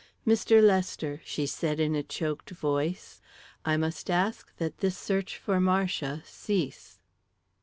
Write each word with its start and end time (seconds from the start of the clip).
"Mr. 0.25 0.63
Lester," 0.63 1.21
she 1.23 1.45
said, 1.45 1.79
in 1.79 1.93
a 1.93 2.01
choked 2.01 2.49
voice, 2.49 3.21
"I 3.63 3.77
must 3.77 4.09
ask 4.09 4.51
that 4.57 4.79
this 4.79 4.97
search 4.97 5.37
for 5.37 5.59
Marcia 5.59 6.23
cease." 6.25 6.97